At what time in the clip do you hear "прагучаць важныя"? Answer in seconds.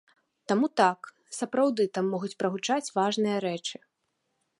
2.39-3.37